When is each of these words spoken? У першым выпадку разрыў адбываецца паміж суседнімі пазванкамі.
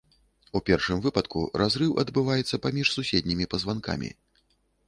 У 0.59 0.61
першым 0.69 1.03
выпадку 1.03 1.43
разрыў 1.63 1.93
адбываецца 2.05 2.61
паміж 2.67 2.87
суседнімі 2.97 3.49
пазванкамі. 3.53 4.11